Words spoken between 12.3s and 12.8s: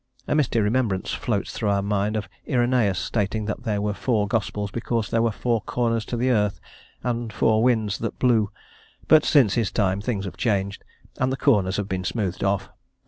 off.